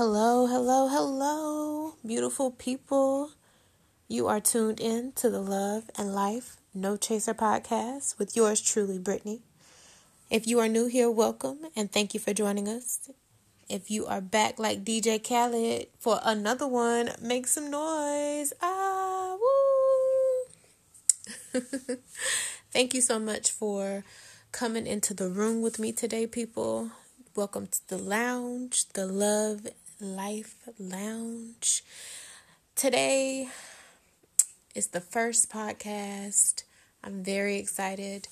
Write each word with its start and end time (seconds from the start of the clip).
Hello, 0.00 0.46
hello, 0.46 0.88
hello, 0.88 1.92
beautiful 2.06 2.50
people. 2.50 3.32
You 4.08 4.28
are 4.28 4.40
tuned 4.40 4.80
in 4.80 5.12
to 5.16 5.28
the 5.28 5.42
Love 5.42 5.90
and 5.94 6.14
Life 6.14 6.56
No 6.72 6.96
Chaser 6.96 7.34
podcast 7.34 8.18
with 8.18 8.34
yours 8.34 8.62
truly, 8.62 8.98
Brittany. 8.98 9.42
If 10.30 10.46
you 10.46 10.58
are 10.58 10.68
new 10.68 10.86
here, 10.86 11.10
welcome 11.10 11.66
and 11.76 11.92
thank 11.92 12.14
you 12.14 12.20
for 12.20 12.32
joining 12.32 12.66
us. 12.66 13.10
If 13.68 13.90
you 13.90 14.06
are 14.06 14.22
back 14.22 14.58
like 14.58 14.86
DJ 14.86 15.22
Khaled 15.22 15.88
for 15.98 16.18
another 16.24 16.66
one, 16.66 17.10
make 17.20 17.46
some 17.46 17.70
noise. 17.70 18.54
Ah, 18.62 19.36
woo! 21.52 21.60
thank 22.72 22.94
you 22.94 23.02
so 23.02 23.18
much 23.18 23.50
for 23.50 24.02
coming 24.50 24.86
into 24.86 25.12
the 25.12 25.28
room 25.28 25.60
with 25.60 25.78
me 25.78 25.92
today, 25.92 26.26
people. 26.26 26.90
Welcome 27.36 27.68
to 27.68 27.88
the 27.88 27.98
lounge, 27.98 28.88
the 28.94 29.06
Love 29.06 29.66
Life 30.00 30.68
Lounge. 30.78 31.84
Today 32.74 33.48
is 34.74 34.88
the 34.88 35.00
first 35.00 35.50
podcast. 35.50 36.62
I'm 37.04 37.22
very 37.22 37.56
excited. 37.56 38.28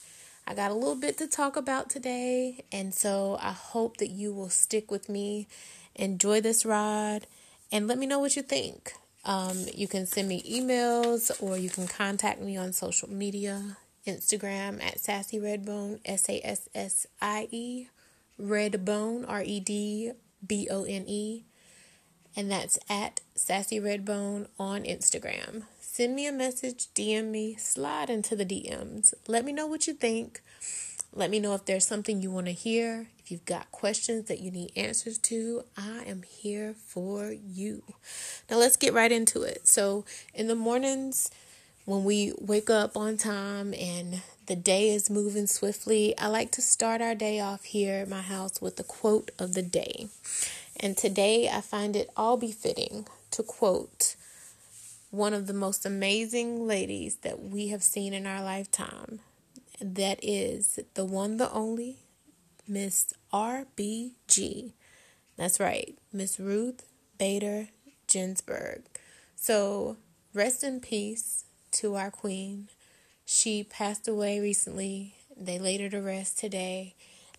I 0.47 0.55
got 0.55 0.71
a 0.71 0.75
little 0.75 0.97
bit 0.97 1.19
to 1.19 1.27
talk 1.27 1.57
about 1.57 1.91
today, 1.91 2.65
and 2.73 2.95
so 2.95 3.37
I 3.41 3.53
hope 3.53 3.99
that 3.99 4.09
you 4.09 4.33
will 4.33 4.49
stick 4.49 4.91
with 4.91 5.11
me, 5.11 5.47
enjoy 5.95 6.41
this 6.41 6.65
ride, 6.65 7.27
and 7.71 7.87
let 7.87 7.99
me 7.99 8.07
know 8.07 8.19
what 8.19 8.35
you 8.35 8.43
think. 8.43 8.95
Um, 9.27 9.67
you 9.75 9.89
can 9.89 10.07
send 10.07 10.27
me 10.27 10.43
emails 10.43 11.31
or 11.43 11.59
you 11.59 11.69
can 11.69 11.87
contact 11.87 12.41
me 12.41 12.57
on 12.57 12.73
social 12.73 13.11
media 13.11 13.77
Instagram 14.07 14.83
at 14.83 15.01
Sassie 15.01 15.39
Redbone, 15.39 16.01
S 16.07 16.31
A 16.31 16.41
S 16.43 16.69
S 16.75 17.07
I 17.21 17.47
E 17.51 17.89
Redbone, 18.41 19.27
R 19.29 19.43
E 19.43 19.61
D 19.61 20.13
B 20.47 20.69
O 20.71 20.85
N 20.85 21.05
E, 21.07 21.45
and 22.39 22.53
that's 22.53 22.79
at 22.89 23.21
Sassie 23.35 23.81
Redbone 23.81 24.47
on 24.61 24.85
Instagram. 24.85 25.65
Send 25.81 26.15
me 26.15 26.25
a 26.29 26.33
message, 26.33 26.87
DM 26.95 27.33
me, 27.33 27.57
slide 27.57 28.09
into 28.09 28.37
the 28.37 28.47
DMs. 28.47 29.13
Let 29.27 29.45
me 29.45 29.51
know 29.51 29.67
what 29.67 29.89
you 29.89 29.93
think. 29.93 30.41
Let 31.13 31.31
me 31.31 31.41
know 31.41 31.57
if 31.57 31.65
there's 31.65 31.85
something 31.85 32.23
you 32.23 32.31
want 32.31 32.47
to 32.47 32.53
hear. 32.53 33.09
If 33.19 33.33
you've 33.33 33.45
got 33.45 33.73
questions 33.73 34.29
that 34.29 34.39
you 34.39 34.53
need 34.53 34.71
answers 34.77 35.19
to, 35.19 35.65
I 35.77 36.05
am 36.07 36.23
here 36.23 36.75
for 36.75 37.33
you. 37.33 37.83
Now, 38.49 38.59
let's 38.59 38.77
get 38.77 38.95
right 38.95 39.11
into 39.11 39.43
it. 39.43 39.67
So, 39.67 40.05
in 40.33 40.47
the 40.47 40.55
mornings, 40.55 41.33
when 41.87 42.05
we 42.05 42.35
wake 42.39 42.71
up 42.71 42.97
on 42.97 43.17
time 43.17 43.75
and 43.75 44.23
the 44.47 44.55
day 44.55 44.91
is 44.91 45.11
moving 45.11 45.49
swiftly, 45.49 46.17
I 46.17 46.29
like 46.29 46.53
to 46.53 46.63
start 46.63 47.01
our 47.01 47.17
day 47.17 47.41
off 47.41 47.65
here 47.65 48.03
at 48.03 48.09
my 48.09 48.23
house 48.23 48.63
with 48.63 48.77
the 48.77 48.85
quote 48.85 49.33
of 49.41 49.55
the 49.55 49.63
day. 49.63 50.07
And 50.81 50.97
today 50.97 51.49
I 51.49 51.61
find 51.61 51.97
it 51.97 52.11
all 52.17 52.37
befitting 52.37 53.07
to 53.33 53.43
quote 53.43 54.15
one 55.11 55.35
of 55.35 55.47
the 55.47 55.55
most 55.55 55.85
amazing 55.85 56.67
ladies 56.69 57.17
that 57.23 57.43
we 57.43 57.69
have 57.69 57.83
seen 57.83 58.15
in 58.15 58.27
our 58.27 58.43
lifetime. 58.43 59.21
That 59.81 60.21
is 60.23 60.79
the 60.95 61.05
one, 61.05 61.37
the 61.37 61.51
only, 61.53 61.97
Miss 62.67 63.13
RBG. 63.33 64.73
That's 65.37 65.59
right, 65.59 65.99
Miss 66.13 66.39
Ruth 66.39 66.85
Bader 67.19 67.69
Ginsburg. 68.07 68.83
So 69.35 69.97
rest 70.35 70.63
in 70.63 70.81
peace 70.81 71.45
to 71.73 71.97
our 71.97 72.11
queen. 72.11 72.69
She 73.25 73.65
passed 73.65 74.07
away 74.07 74.41
recently. 74.41 75.15
They 75.37 75.59
laid 75.59 75.81
her 75.81 75.89
to 75.91 76.01
rest 76.01 76.39
today. 76.39 76.95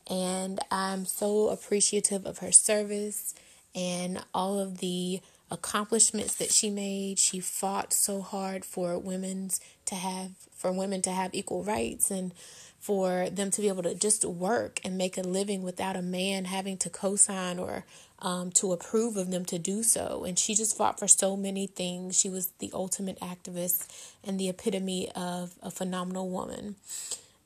And 0.10 0.60
I'm 0.72 1.06
so 1.06 1.50
appreciative 1.50 2.26
of 2.26 2.40
her 2.40 2.52
service 2.52 3.36
and 3.76 4.24
all 4.34 4.60
of 4.60 4.80
the 4.80 5.22
accomplishments 5.52 6.36
that 6.36 6.52
she 6.52 6.70
made. 6.70 7.20
She 7.20 7.40
fought 7.40 7.94
so 7.94 8.22
hard 8.22 8.66
for 8.66 8.98
women's 8.98 9.60
to 9.86 9.96
have 9.96 10.32
for 10.56 10.72
women 10.72 11.02
to 11.02 11.12
have 11.12 11.34
equal 11.34 11.64
rights 11.64 12.12
and 12.12 12.34
for 12.80 13.30
them 13.30 13.52
to 13.52 13.62
be 13.62 13.68
able 13.68 13.84
to 13.84 13.96
just 13.96 14.24
work 14.26 14.80
and 14.84 14.98
make 14.98 15.18
a 15.18 15.22
living 15.22 15.64
without 15.64 15.96
a 15.96 16.02
man 16.02 16.46
having 16.46 16.78
to 16.78 16.90
co-sign 16.90 17.60
or 17.60 17.86
um, 18.20 18.52
to 18.52 18.72
approve 18.72 19.18
of 19.18 19.32
them 19.32 19.46
to 19.46 19.58
do 19.58 19.84
so. 19.84 20.24
And 20.26 20.38
she 20.38 20.56
just 20.56 20.78
fought 20.78 21.00
for 21.00 21.08
so 21.08 21.36
many 21.36 21.68
things. 21.68 22.18
She 22.20 22.30
was 22.30 22.52
the 22.60 22.72
ultimate 22.74 23.20
activist 23.20 23.88
and 24.24 24.40
the 24.40 24.50
epitome 24.50 25.10
of 25.16 25.54
a 25.62 25.72
phenomenal 25.72 26.30
woman. 26.30 26.76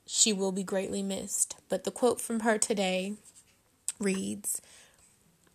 She 0.06 0.32
will 0.32 0.52
be 0.52 0.62
greatly 0.62 1.02
missed. 1.02 1.56
But 1.68 1.84
the 1.84 1.90
quote 1.90 2.20
from 2.20 2.40
her 2.40 2.58
today 2.58 3.14
reads 3.98 4.60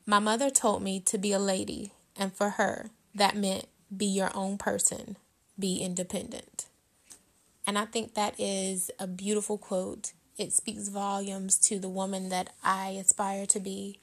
My 0.06 0.20
mother 0.20 0.50
told 0.50 0.82
me 0.82 1.00
to 1.02 1.18
be 1.18 1.32
a 1.32 1.40
lady, 1.40 1.94
and 2.16 2.34
for 2.34 2.52
her, 2.52 2.90
that 3.14 3.36
meant 3.36 3.68
be 3.96 4.06
your 4.06 4.32
own 4.36 4.58
person, 4.58 5.18
be 5.58 5.78
independent. 5.78 6.68
And 7.66 7.78
I 7.78 7.86
think 7.86 8.14
that 8.14 8.40
is 8.40 8.92
a 9.00 9.08
beautiful 9.08 9.58
quote. 9.58 10.14
It 10.38 10.54
speaks 10.54 10.88
volumes 10.88 11.58
to 11.60 11.80
the 11.80 11.90
woman 11.90 12.30
that 12.30 12.52
I 12.64 12.92
aspire 12.92 13.46
to 13.48 13.60
be 13.60 14.00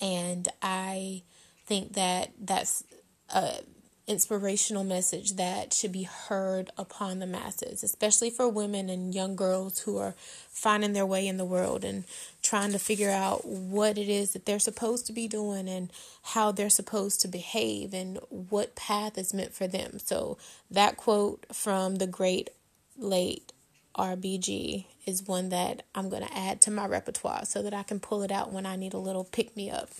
and 0.00 0.48
I 0.62 1.22
think 1.66 1.94
that 1.94 2.30
that's 2.40 2.84
a 3.30 3.60
inspirational 4.08 4.84
message 4.84 5.34
that 5.34 5.74
should 5.74 5.92
be 5.92 6.04
heard 6.04 6.70
upon 6.76 7.18
the 7.18 7.26
masses, 7.26 7.84
especially 7.84 8.30
for 8.30 8.48
women 8.48 8.88
and 8.88 9.14
young 9.14 9.36
girls 9.36 9.80
who 9.80 9.98
are 9.98 10.14
finding 10.50 10.94
their 10.94 11.06
way 11.06 11.26
in 11.26 11.36
the 11.36 11.44
world 11.44 11.84
and 11.84 12.04
trying 12.42 12.72
to 12.72 12.78
figure 12.78 13.10
out 13.10 13.46
what 13.46 13.98
it 13.98 14.08
is 14.08 14.32
that 14.32 14.46
they're 14.46 14.58
supposed 14.58 15.06
to 15.06 15.12
be 15.12 15.28
doing 15.28 15.68
and 15.68 15.92
how 16.22 16.50
they're 16.50 16.70
supposed 16.70 17.20
to 17.20 17.28
behave 17.28 17.92
and 17.92 18.18
what 18.28 18.74
path 18.74 19.18
is 19.18 19.34
meant 19.34 19.54
for 19.54 19.66
them. 19.66 19.98
So, 19.98 20.38
that 20.70 20.96
quote 20.96 21.44
from 21.52 21.96
the 21.96 22.06
great 22.06 22.50
late 22.96 23.52
RBG 23.96 24.86
is 25.06 25.26
one 25.26 25.48
that 25.50 25.82
I'm 25.94 26.08
going 26.08 26.26
to 26.26 26.36
add 26.36 26.60
to 26.62 26.70
my 26.70 26.86
repertoire 26.86 27.44
so 27.44 27.62
that 27.62 27.74
I 27.74 27.82
can 27.82 28.00
pull 28.00 28.22
it 28.22 28.30
out 28.30 28.52
when 28.52 28.66
I 28.66 28.76
need 28.76 28.94
a 28.94 28.98
little 28.98 29.24
pick 29.24 29.56
me 29.56 29.70
up. 29.70 29.90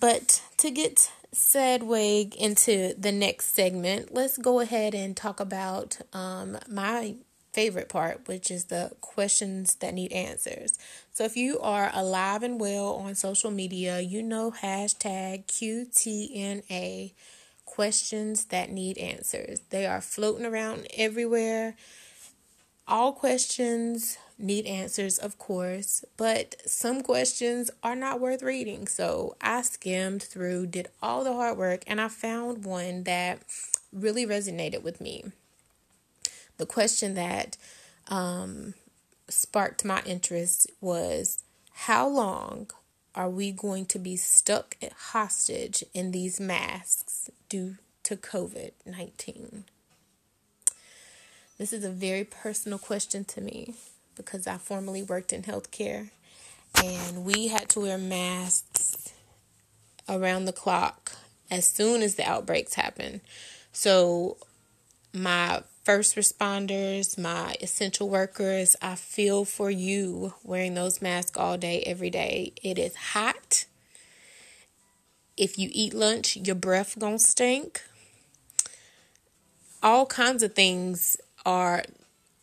But 0.00 0.42
to 0.58 0.70
get 0.70 1.10
segue 1.34 2.34
into 2.36 2.94
the 2.98 3.12
next 3.12 3.54
segment, 3.54 4.14
let's 4.14 4.38
go 4.38 4.60
ahead 4.60 4.94
and 4.94 5.16
talk 5.16 5.40
about 5.40 5.98
um, 6.12 6.58
my 6.68 7.16
favorite 7.52 7.88
part, 7.88 8.26
which 8.26 8.50
is 8.50 8.64
the 8.66 8.90
questions 9.00 9.76
that 9.76 9.94
need 9.94 10.12
answers. 10.12 10.78
So 11.12 11.24
if 11.24 11.36
you 11.36 11.60
are 11.60 11.90
alive 11.94 12.42
and 12.42 12.60
well 12.60 12.94
on 12.94 13.14
social 13.14 13.50
media, 13.50 14.00
you 14.00 14.22
know 14.22 14.50
hashtag 14.50 15.46
QTNA 15.46 17.12
questions 17.64 18.46
that 18.46 18.70
need 18.70 18.98
answers. 18.98 19.60
They 19.70 19.86
are 19.86 20.00
floating 20.00 20.46
around 20.46 20.86
everywhere 20.96 21.76
all 22.86 23.12
questions 23.12 24.18
need 24.38 24.66
answers, 24.66 25.18
of 25.18 25.38
course, 25.38 26.04
but 26.16 26.56
some 26.66 27.02
questions 27.02 27.70
are 27.82 27.96
not 27.96 28.20
worth 28.20 28.42
reading. 28.42 28.86
So 28.86 29.36
I 29.40 29.62
skimmed 29.62 30.22
through, 30.22 30.66
did 30.66 30.88
all 31.02 31.24
the 31.24 31.32
hard 31.32 31.56
work, 31.56 31.84
and 31.86 32.00
I 32.00 32.08
found 32.08 32.64
one 32.64 33.04
that 33.04 33.40
really 33.92 34.26
resonated 34.26 34.82
with 34.82 35.00
me. 35.00 35.24
The 36.56 36.66
question 36.66 37.14
that 37.14 37.56
um, 38.08 38.74
sparked 39.28 39.84
my 39.84 40.02
interest 40.04 40.70
was 40.80 41.42
How 41.72 42.06
long 42.08 42.70
are 43.14 43.30
we 43.30 43.52
going 43.52 43.86
to 43.86 43.98
be 43.98 44.16
stuck 44.16 44.76
hostage 45.12 45.84
in 45.94 46.10
these 46.10 46.40
masks 46.40 47.30
due 47.48 47.76
to 48.02 48.16
COVID 48.16 48.72
19? 48.84 49.64
This 51.64 51.72
is 51.72 51.84
a 51.84 51.88
very 51.88 52.24
personal 52.24 52.78
question 52.78 53.24
to 53.24 53.40
me 53.40 53.72
because 54.16 54.46
I 54.46 54.58
formerly 54.58 55.02
worked 55.02 55.32
in 55.32 55.44
healthcare 55.44 56.10
and 56.76 57.24
we 57.24 57.48
had 57.48 57.70
to 57.70 57.80
wear 57.80 57.96
masks 57.96 59.14
around 60.06 60.44
the 60.44 60.52
clock 60.52 61.12
as 61.50 61.66
soon 61.66 62.02
as 62.02 62.16
the 62.16 62.28
outbreaks 62.28 62.74
happened. 62.74 63.22
So, 63.72 64.36
my 65.14 65.62
first 65.84 66.16
responders, 66.16 67.16
my 67.16 67.56
essential 67.62 68.10
workers, 68.10 68.76
I 68.82 68.94
feel 68.94 69.46
for 69.46 69.70
you 69.70 70.34
wearing 70.42 70.74
those 70.74 71.00
masks 71.00 71.38
all 71.38 71.56
day, 71.56 71.82
every 71.86 72.10
day. 72.10 72.52
It 72.62 72.78
is 72.78 72.94
hot. 72.94 73.64
If 75.38 75.58
you 75.58 75.70
eat 75.72 75.94
lunch, 75.94 76.36
your 76.36 76.56
breath 76.56 76.98
gonna 76.98 77.18
stink. 77.18 77.80
All 79.82 80.04
kinds 80.04 80.42
of 80.42 80.54
things 80.54 81.16
are 81.44 81.84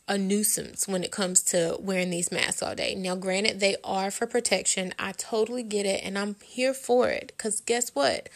a 0.07 0.17
nuisance 0.17 0.87
when 0.87 1.03
it 1.03 1.11
comes 1.11 1.41
to 1.41 1.77
wearing 1.79 2.09
these 2.09 2.31
masks 2.31 2.61
all 2.61 2.75
day. 2.75 2.95
Now, 2.95 3.15
granted, 3.15 3.59
they 3.59 3.77
are 3.83 4.11
for 4.11 4.27
protection. 4.27 4.93
I 4.99 5.13
totally 5.13 5.63
get 5.63 5.85
it, 5.85 6.03
and 6.03 6.17
I'm 6.17 6.35
here 6.43 6.73
for 6.73 7.09
it. 7.09 7.33
Because 7.35 7.61
guess 7.61 7.95
what? 7.95 8.29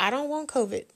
I 0.00 0.10
don't 0.10 0.28
want 0.28 0.48
COVID. 0.48 0.86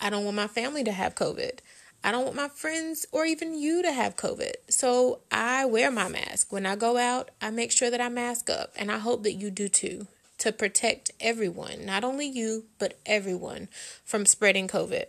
I 0.00 0.10
don't 0.10 0.24
want 0.24 0.36
my 0.36 0.46
family 0.46 0.82
to 0.84 0.92
have 0.92 1.14
COVID. 1.14 1.58
I 2.02 2.10
don't 2.10 2.24
want 2.24 2.36
my 2.36 2.48
friends 2.48 3.06
or 3.12 3.24
even 3.24 3.58
you 3.58 3.82
to 3.82 3.92
have 3.92 4.16
COVID. 4.16 4.52
So 4.68 5.20
I 5.30 5.64
wear 5.64 5.90
my 5.90 6.08
mask. 6.08 6.52
When 6.52 6.66
I 6.66 6.76
go 6.76 6.96
out, 6.96 7.30
I 7.40 7.50
make 7.50 7.70
sure 7.70 7.90
that 7.90 8.00
I 8.00 8.08
mask 8.08 8.50
up, 8.50 8.72
and 8.76 8.90
I 8.90 8.98
hope 8.98 9.22
that 9.22 9.32
you 9.32 9.50
do 9.50 9.68
too 9.68 10.06
to 10.38 10.52
protect 10.52 11.10
everyone, 11.20 11.86
not 11.86 12.04
only 12.04 12.26
you, 12.26 12.64
but 12.78 12.98
everyone 13.06 13.68
from 14.04 14.26
spreading 14.26 14.68
COVID. 14.68 15.04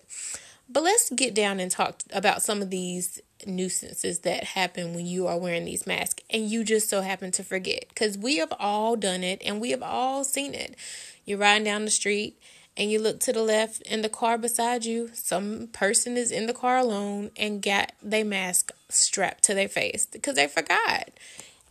But 0.68 0.84
let's 0.84 1.10
get 1.12 1.34
down 1.34 1.60
and 1.60 1.70
talk 1.70 2.02
about 2.12 2.42
some 2.42 2.62
of 2.62 2.70
these 2.70 3.22
nuisances 3.46 4.20
that 4.20 4.44
happen 4.44 4.94
when 4.94 5.06
you 5.06 5.28
are 5.28 5.38
wearing 5.38 5.66
these 5.66 5.86
masks 5.86 6.24
and 6.30 6.50
you 6.50 6.64
just 6.64 6.90
so 6.90 7.02
happen 7.02 7.32
to 7.32 7.44
forget. 7.44 7.86
Because 7.90 8.18
we 8.18 8.38
have 8.38 8.54
all 8.60 8.96
done 8.96 9.24
it 9.24 9.42
and 9.46 9.62
we 9.62 9.72
have 9.72 9.84
all 9.84 10.24
seen 10.24 10.54
it. 10.54 10.76
You're 11.24 11.38
riding 11.38 11.66
down 11.66 11.86
the 11.86 11.92
street 11.92 12.40
and 12.78 12.92
you 12.92 13.00
look 13.00 13.20
to 13.22 13.34
the 13.34 13.44
left 13.44 13.84
and 13.90 14.04
the 14.04 14.10
car 14.10 14.38
beside 14.38 14.86
you, 14.86 15.10
some 15.14 15.68
person 15.68 16.18
is 16.18 16.32
in 16.32 16.46
the 16.48 16.54
car 16.54 16.78
alone 16.78 17.32
and 17.38 17.62
got 17.62 17.94
their 18.02 18.26
mask 18.26 18.72
strapped 18.90 19.44
to 19.46 19.54
their 19.54 19.70
face 19.70 20.06
because 20.06 20.36
they 20.36 20.48
forgot. 20.48 21.10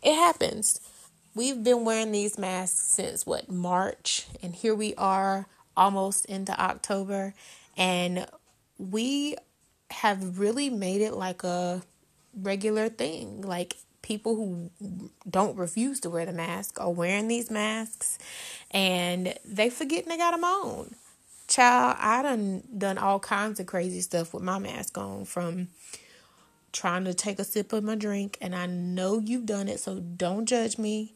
It 0.03 0.15
happens. 0.15 0.81
We've 1.35 1.63
been 1.63 1.85
wearing 1.85 2.13
these 2.13 2.39
masks 2.39 2.87
since 2.87 3.27
what, 3.27 3.51
March, 3.51 4.27
and 4.43 4.55
here 4.55 4.75
we 4.75 4.95
are 4.95 5.47
almost 5.77 6.25
into 6.27 6.59
October, 6.59 7.35
and 7.77 8.27
we 8.79 9.37
have 9.91 10.39
really 10.39 10.71
made 10.71 11.01
it 11.01 11.15
like 11.15 11.45
a 11.45 11.83
regular 12.37 12.89
thing. 12.89 13.43
Like 13.43 13.77
people 14.03 14.37
who 14.37 14.71
don't 15.29 15.57
refuse 15.57 16.01
to 16.01 16.11
wear 16.11 16.27
the 16.27 16.33
mask 16.33 16.79
are 16.81 16.91
wearing 16.91 17.29
these 17.29 17.51
masks 17.51 18.19
and 18.71 19.35
they 19.45 19.71
forget 19.71 20.07
they 20.07 20.17
got 20.17 20.33
them 20.33 20.45
on. 20.45 20.95
Child, 21.47 21.97
I 22.01 22.23
done 22.23 22.63
done 22.77 22.99
all 22.99 23.21
kinds 23.21 23.61
of 23.61 23.67
crazy 23.67 24.01
stuff 24.01 24.35
with 24.35 24.43
my 24.43 24.59
mask 24.59 24.97
on 24.99 25.25
from 25.25 25.69
trying 26.73 27.05
to 27.05 27.15
take 27.15 27.39
a 27.39 27.45
sip 27.45 27.73
of 27.73 27.85
my 27.85 27.95
drink 27.95 28.37
and 28.41 28.55
I 28.55 28.67
know 28.67 29.21
you've 29.21 29.47
done 29.47 29.69
it, 29.69 29.81
so 29.81 30.01
don't 30.01 30.47
judge 30.47 30.77
me. 30.79 31.15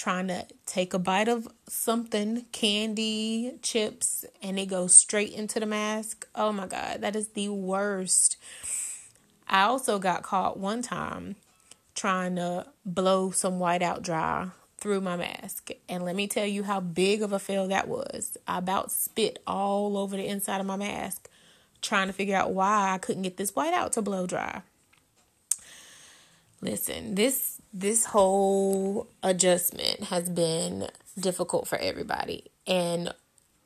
Trying 0.00 0.28
to 0.28 0.46
take 0.64 0.94
a 0.94 0.98
bite 0.98 1.28
of 1.28 1.46
something, 1.68 2.46
candy, 2.52 3.58
chips, 3.60 4.24
and 4.42 4.58
it 4.58 4.64
goes 4.64 4.94
straight 4.94 5.34
into 5.34 5.60
the 5.60 5.66
mask. 5.66 6.26
Oh 6.34 6.52
my 6.52 6.66
god, 6.66 7.02
that 7.02 7.14
is 7.14 7.28
the 7.28 7.50
worst. 7.50 8.38
I 9.46 9.64
also 9.64 9.98
got 9.98 10.22
caught 10.22 10.58
one 10.58 10.80
time 10.80 11.36
trying 11.94 12.36
to 12.36 12.68
blow 12.86 13.30
some 13.30 13.58
white 13.58 13.82
out 13.82 14.00
dry 14.00 14.52
through 14.78 15.02
my 15.02 15.16
mask. 15.16 15.68
And 15.86 16.02
let 16.02 16.16
me 16.16 16.26
tell 16.26 16.46
you 16.46 16.62
how 16.62 16.80
big 16.80 17.20
of 17.20 17.34
a 17.34 17.38
fail 17.38 17.68
that 17.68 17.86
was. 17.86 18.38
I 18.48 18.56
about 18.56 18.90
spit 18.90 19.42
all 19.46 19.98
over 19.98 20.16
the 20.16 20.26
inside 20.26 20.62
of 20.62 20.66
my 20.66 20.76
mask 20.76 21.28
trying 21.82 22.06
to 22.06 22.14
figure 22.14 22.36
out 22.36 22.54
why 22.54 22.94
I 22.94 22.96
couldn't 22.96 23.20
get 23.20 23.36
this 23.36 23.54
white 23.54 23.74
out 23.74 23.92
to 23.92 24.00
blow 24.00 24.26
dry. 24.26 24.62
Listen, 26.62 27.14
this 27.14 27.60
this 27.72 28.06
whole 28.06 29.08
adjustment 29.22 30.04
has 30.04 30.28
been 30.28 30.88
difficult 31.18 31.66
for 31.66 31.78
everybody. 31.78 32.50
And 32.66 33.14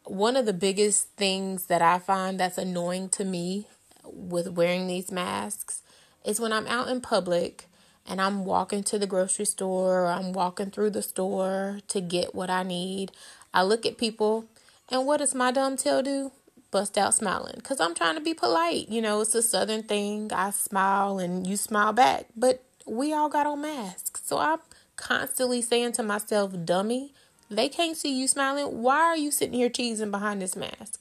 one 0.04 0.36
of 0.36 0.46
the 0.46 0.52
biggest 0.52 1.08
things 1.10 1.66
that 1.66 1.82
I 1.82 1.98
find 1.98 2.38
that's 2.38 2.58
annoying 2.58 3.08
to 3.10 3.24
me 3.24 3.66
with 4.04 4.48
wearing 4.48 4.86
these 4.86 5.10
masks 5.10 5.82
is 6.24 6.40
when 6.40 6.52
I'm 6.52 6.66
out 6.66 6.88
in 6.88 7.00
public 7.00 7.66
and 8.06 8.20
I'm 8.20 8.44
walking 8.44 8.82
to 8.84 8.98
the 8.98 9.06
grocery 9.06 9.46
store 9.46 10.02
or 10.02 10.06
I'm 10.08 10.32
walking 10.32 10.70
through 10.70 10.90
the 10.90 11.02
store 11.02 11.80
to 11.88 12.00
get 12.00 12.34
what 12.34 12.50
I 12.50 12.62
need. 12.62 13.12
I 13.52 13.62
look 13.62 13.86
at 13.86 13.98
people 13.98 14.44
and 14.90 15.06
what 15.06 15.18
does 15.18 15.34
my 15.34 15.50
dumb 15.50 15.76
tail 15.76 16.02
do? 16.02 16.32
Bust 16.70 16.98
out 16.98 17.14
smiling 17.14 17.54
because 17.56 17.80
I'm 17.80 17.94
trying 17.94 18.16
to 18.16 18.20
be 18.20 18.34
polite. 18.34 18.88
You 18.88 19.00
know, 19.00 19.20
it's 19.20 19.34
a 19.34 19.42
southern 19.42 19.84
thing. 19.84 20.30
I 20.32 20.50
smile 20.50 21.18
and 21.18 21.46
you 21.46 21.56
smile 21.56 21.92
back, 21.92 22.26
but 22.36 22.63
we 22.86 23.12
all 23.12 23.28
got 23.28 23.46
on 23.46 23.62
masks. 23.62 24.22
So 24.24 24.38
I'm 24.38 24.58
constantly 24.96 25.62
saying 25.62 25.92
to 25.92 26.02
myself, 26.02 26.52
dummy, 26.64 27.12
they 27.50 27.68
can't 27.68 27.96
see 27.96 28.18
you 28.18 28.28
smiling. 28.28 28.82
Why 28.82 28.98
are 28.98 29.16
you 29.16 29.30
sitting 29.30 29.54
here 29.54 29.70
cheesing 29.70 30.10
behind 30.10 30.42
this 30.42 30.56
mask? 30.56 31.00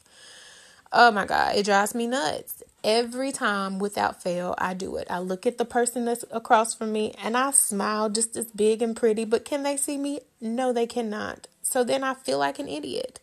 Oh 0.91 1.09
my 1.12 1.25
God, 1.25 1.56
it 1.56 1.65
drives 1.65 1.95
me 1.95 2.06
nuts. 2.06 2.62
Every 2.83 3.31
time 3.31 3.80
without 3.80 4.21
fail, 4.21 4.53
I 4.57 4.74
do 4.74 4.97
it. 4.97 5.07
I 5.09 5.19
look 5.19 5.45
at 5.45 5.57
the 5.57 5.65
person 5.65 6.06
that's 6.06 6.25
across 6.30 6.75
from 6.75 6.91
me 6.91 7.15
and 7.24 7.35
I 7.35 7.51
smile 7.51 8.09
just 8.09 8.36
as 8.36 8.51
big 8.51 8.81
and 8.81 8.95
pretty, 8.95 9.25
but 9.25 9.45
can 9.45 9.63
they 9.63 9.77
see 9.77 9.97
me? 9.97 10.19
No, 10.39 10.71
they 10.74 10.86
cannot. 10.86 11.47
So 11.63 11.83
then 11.83 12.03
I 12.03 12.13
feel 12.13 12.38
like 12.38 12.59
an 12.59 12.68
idiot. 12.68 13.19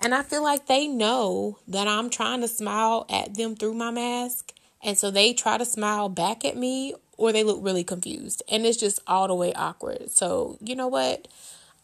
And 0.00 0.14
I 0.14 0.22
feel 0.22 0.44
like 0.44 0.66
they 0.66 0.86
know 0.86 1.58
that 1.66 1.88
I'm 1.88 2.08
trying 2.08 2.40
to 2.42 2.48
smile 2.48 3.06
at 3.10 3.34
them 3.34 3.56
through 3.56 3.74
my 3.74 3.90
mask. 3.90 4.52
And 4.80 4.96
so 4.96 5.10
they 5.10 5.32
try 5.32 5.58
to 5.58 5.64
smile 5.64 6.08
back 6.08 6.44
at 6.44 6.56
me 6.56 6.94
or 7.18 7.32
they 7.32 7.44
look 7.44 7.58
really 7.60 7.84
confused. 7.84 8.42
And 8.48 8.64
it's 8.64 8.78
just 8.78 9.00
all 9.06 9.28
the 9.28 9.34
way 9.34 9.52
awkward. 9.52 10.10
So, 10.10 10.56
you 10.62 10.74
know 10.74 10.88
what? 10.88 11.28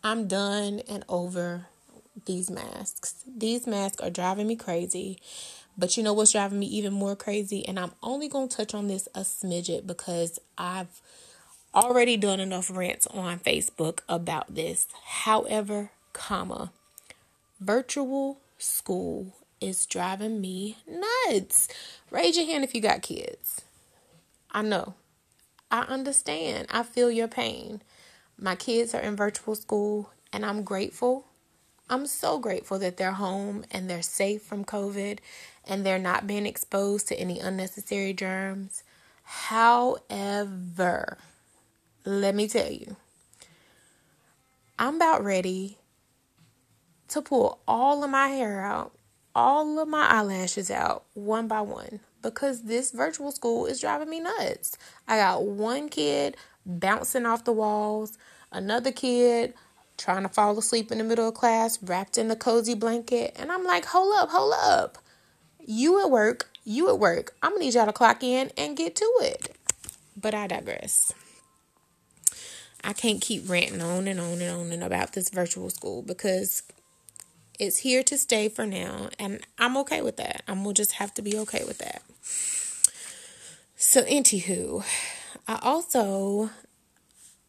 I'm 0.03 0.27
done 0.27 0.81
and 0.89 1.05
over 1.09 1.67
these 2.25 2.51
masks. 2.51 3.23
These 3.27 3.67
masks 3.67 4.01
are 4.01 4.11
driving 4.11 4.47
me 4.47 4.57
crazy. 4.57 5.19
But 5.77 5.97
you 5.97 6.03
know 6.03 6.13
what's 6.13 6.33
driving 6.33 6.61
me 6.61 6.67
even 6.67 6.93
more 6.93 7.17
crazy? 7.17 7.67
And 7.67 7.79
I'm 7.79 7.93
only 8.03 8.29
going 8.29 8.49
to 8.49 8.57
touch 8.57 8.75
on 8.75 8.87
this 8.87 9.09
a 9.15 9.21
smidget 9.21 9.87
because 9.87 10.39
I've 10.57 11.03
already 11.75 12.17
done 12.17 12.39
enough 12.39 12.71
rants 12.71 13.09
on 13.09 13.41
Facebook 13.41 14.01
about 14.09 14.55
this. 14.55 14.87
However, 15.05 15.91
comma, 16.13 16.71
virtual 17.61 18.39
school 18.57 19.35
is 19.61 19.85
driving 19.85 20.41
me 20.41 20.77
nuts. 20.89 21.69
Raise 22.11 22.37
your 22.37 22.47
hand 22.47 22.63
if 22.63 22.73
you 22.75 22.81
got 22.81 23.03
kids. 23.03 23.63
I 24.53 24.63
know. 24.63 24.95
I 25.75 25.81
understand. 25.89 26.69
I 26.71 26.85
feel 26.85 27.11
your 27.11 27.27
pain. 27.27 27.83
My 28.39 28.55
kids 28.55 28.95
are 28.95 29.01
in 29.01 29.17
virtual 29.17 29.57
school 29.57 30.09
and 30.33 30.47
I'm 30.47 30.63
grateful. 30.63 31.27
I'm 31.91 32.07
so 32.07 32.39
grateful 32.39 32.79
that 32.79 32.97
they're 32.97 33.11
home 33.11 33.65
and 33.73 33.91
they're 33.91 34.01
safe 34.01 34.43
from 34.43 34.65
COVID 34.65 35.19
and 35.67 35.85
they're 35.85 35.99
not 35.99 36.29
being 36.29 36.47
exposed 36.47 37.09
to 37.09 37.19
any 37.19 37.41
unnecessary 37.41 38.13
germs. 38.13 38.85
However, 39.25 41.19
let 42.05 42.37
me 42.37 42.47
tell 42.47 42.71
you, 42.71 42.95
I'm 44.79 44.95
about 44.95 45.25
ready 45.25 45.79
to 47.09 47.21
pull 47.21 47.59
all 47.67 48.05
of 48.05 48.11
my 48.11 48.29
hair 48.29 48.61
out, 48.61 48.93
all 49.35 49.81
of 49.81 49.89
my 49.89 50.07
eyelashes 50.07 50.71
out 50.71 51.03
one 51.15 51.49
by 51.49 51.63
one 51.63 51.99
because 52.25 52.63
this 52.63 52.91
virtual 52.91 53.31
school 53.31 53.67
is 53.67 53.81
driving 53.81 54.11
me 54.11 54.21
nuts. 54.21 54.77
I 55.07 55.19
got 55.19 55.45
one 55.45 55.89
kid 55.89 56.37
bouncing 56.67 57.27
off 57.27 57.45
the 57.45 57.53
walls, 57.53 58.19
another 58.51 58.91
kid 58.91 59.55
trying 59.97 60.23
to 60.23 60.29
fall 60.29 60.59
asleep 60.59 60.91
in 60.91 60.99
the 60.99 61.05
middle 61.05 61.29
of 61.29 61.35
class, 61.35 61.81
wrapped 61.83 62.19
in 62.19 62.31
a 62.31 62.37
cozy 62.37 62.75
blanket, 62.75 63.37
and 63.37 63.53
I'm 63.53 63.65
like, 63.65 63.85
hold 63.85 64.15
up, 64.19 64.31
hold 64.31 64.55
up. 64.61 64.99
You 65.65 66.03
at 66.03 66.11
work, 66.11 66.51
you 66.65 66.89
at 66.89 66.99
work. 66.99 67.37
I'm 67.43 67.53
gonna 67.53 67.65
need 67.65 67.75
y'all 67.75 67.87
to 67.87 67.93
clock 67.93 68.23
in 68.23 68.51
and 68.57 68.77
get 68.77 68.97
to 68.97 69.13
it. 69.21 69.57
But 70.17 70.35
I 70.35 70.47
digress. 70.47 71.13
I 72.83 72.93
can't 72.93 73.21
keep 73.21 73.49
ranting 73.49 73.81
on 73.81 74.09
and 74.09 74.21
on 74.21 74.41
and 74.43 74.57
on 74.57 74.73
and 74.73 74.85
about 74.85 75.13
this 75.13 75.31
virtual 75.31 75.71
school 75.71 76.03
because 76.03 76.63
it's 77.59 77.79
here 77.79 78.03
to 78.03 78.19
stay 78.19 78.49
for 78.49 78.67
now, 78.67 79.09
and 79.19 79.47
I'm 79.59 79.77
okay 79.79 80.03
with 80.03 80.17
that. 80.17 80.43
I'm 80.49 80.63
gonna 80.63 80.75
just 80.75 80.93
have 80.93 81.15
to 81.15 81.23
be 81.23 81.39
okay 81.39 81.65
with 81.65 81.79
that. 81.79 82.03
So, 83.87 84.03
anywho, 84.05 84.83
I 85.47 85.59
also 85.63 86.51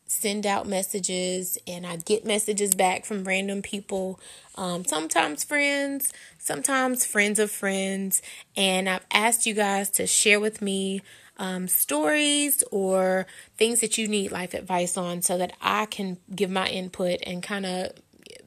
send 0.06 0.46
out 0.46 0.68
messages 0.68 1.58
and 1.66 1.88
I 1.88 1.96
get 1.96 2.26
messages 2.26 2.76
back 2.76 3.06
from 3.06 3.24
random 3.24 3.62
people, 3.62 4.20
um, 4.56 4.84
sometimes 4.84 5.46
friends, 5.46 6.12
sometimes 6.38 7.06
friends 7.06 7.40
of 7.40 7.50
friends. 7.50 8.22
And 8.56 8.90
I've 8.90 9.06
asked 9.12 9.46
you 9.46 9.54
guys 9.54 9.90
to 9.92 10.06
share 10.06 10.42
with 10.42 10.62
me 10.62 11.02
um, 11.38 11.70
stories 11.70 12.64
or 12.70 13.26
things 13.58 13.80
that 13.80 13.98
you 13.98 14.08
need 14.08 14.32
life 14.34 14.54
advice 14.54 14.98
on 14.98 15.22
so 15.22 15.38
that 15.38 15.54
I 15.62 15.86
can 15.86 16.18
give 16.36 16.52
my 16.52 16.68
input 16.68 17.22
and 17.26 17.42
kind 17.42 17.66
of 17.66 17.94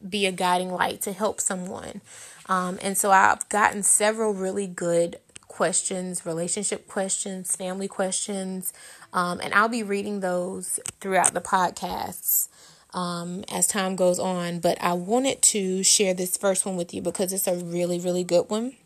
be 0.08 0.26
a 0.26 0.32
guiding 0.32 0.70
light 0.70 1.00
to 1.02 1.12
help 1.12 1.40
someone. 1.40 2.02
Um, 2.48 2.78
and 2.82 2.96
so 2.96 3.10
I've 3.10 3.48
gotten 3.48 3.82
several 3.82 4.32
really 4.34 4.66
good 4.66 5.16
questions, 5.58 6.24
relationship 6.24 6.86
questions, 6.86 7.56
family 7.56 7.88
questions, 7.88 8.72
um, 9.12 9.40
and 9.42 9.52
I'll 9.52 9.68
be 9.68 9.82
reading 9.82 10.20
those 10.20 10.78
throughout 11.00 11.34
the 11.34 11.40
podcasts 11.40 12.46
um, 12.94 13.44
as 13.52 13.66
time 13.66 13.96
goes 13.96 14.20
on. 14.20 14.60
But 14.60 14.80
I 14.80 14.92
wanted 14.92 15.42
to 15.42 15.82
share 15.82 16.14
this 16.14 16.36
first 16.36 16.64
one 16.64 16.76
with 16.76 16.94
you 16.94 17.02
because 17.02 17.32
it's 17.32 17.48
a 17.48 17.56
really, 17.56 17.98
really 17.98 18.22
good 18.22 18.48
one. 18.48 18.76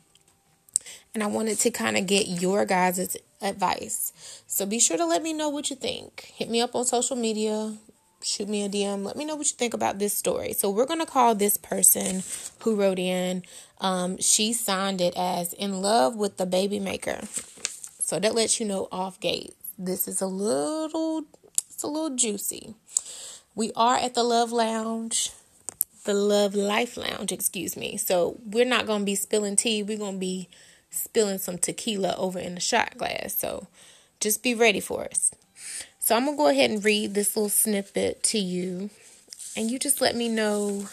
And 1.13 1.23
I 1.23 1.27
wanted 1.27 1.59
to 1.59 1.71
kind 1.71 1.99
of 1.99 2.07
get 2.07 2.27
your 2.27 2.65
guys' 2.65 3.19
advice. 3.43 4.43
So 4.47 4.65
be 4.65 4.81
sure 4.81 4.97
to 4.97 5.05
let 5.05 5.23
me 5.23 5.35
know 5.35 5.51
what 5.51 5.69
you 5.69 5.77
think. 5.77 6.33
Hit 6.35 6.49
me 6.49 6.63
up 6.63 6.75
on 6.75 6.87
social 6.87 7.17
media, 7.17 7.75
shoot 8.23 8.49
me 8.49 8.65
a 8.65 8.69
DM. 8.69 9.05
Let 9.05 9.17
me 9.17 9.25
know 9.25 9.37
what 9.37 9.47
you 9.47 9.57
think 9.57 9.75
about 9.75 9.99
this 9.99 10.15
story. 10.15 10.53
So 10.53 10.71
we're 10.71 10.87
gonna 10.87 11.07
call 11.07 11.35
this 11.35 11.57
person 11.57 12.23
who 12.61 12.77
wrote 12.77 12.99
in. 12.99 13.43
Um, 13.81 14.19
she 14.19 14.53
signed 14.53 15.01
it 15.01 15.15
as 15.17 15.53
"In 15.53 15.83
Love 15.83 16.17
with 16.17 16.37
the 16.37 16.47
Baby 16.47 16.79
Maker." 16.81 17.21
So 18.01 18.19
that 18.21 18.35
lets 18.35 18.61
you 18.61 18.67
know 18.67 18.89
off 18.93 19.19
gate 19.21 19.55
this 19.79 20.07
is 20.07 20.21
a 20.21 20.27
little 20.27 21.25
it's 21.71 21.83
a 21.83 21.87
little 21.87 22.17
juicy. 22.17 22.75
We 23.55 23.73
are 23.77 23.97
at 23.97 24.15
the 24.15 24.23
Love 24.23 24.53
Lounge. 24.53 25.31
the 26.05 26.15
Love 26.15 26.55
Life 26.55 26.97
Lounge, 26.97 27.31
excuse 27.33 27.77
me. 27.77 27.97
So 27.97 28.39
we're 28.45 28.65
not 28.65 28.87
going 28.87 29.01
to 29.01 29.05
be 29.07 29.15
spilling 29.15 29.57
tea. 29.57 29.83
We're 29.83 29.99
going 29.99 30.15
to 30.15 30.19
be 30.21 30.49
spilling 30.91 31.39
some 31.39 31.59
tequila 31.59 32.15
over 32.17 32.39
in 32.39 32.55
the 32.55 32.61
shot 32.61 32.97
glass. 32.99 33.35
So 33.37 33.69
just 34.21 34.43
be 34.43 34.55
ready 34.55 34.81
for 34.81 35.05
us. 35.05 35.33
So 36.05 36.17
I'm 36.17 36.25
going 36.25 36.37
to 36.37 36.43
go 36.43 36.49
ahead 36.49 36.73
and 36.73 36.85
read 36.85 37.15
this 37.15 37.37
little 37.37 37.49
snippet 37.49 38.25
to 38.25 38.39
you. 38.39 38.91
And 39.57 39.71
you 39.71 39.79
just 39.79 40.01
let 40.01 40.17
me 40.17 40.29
know. 40.29 40.89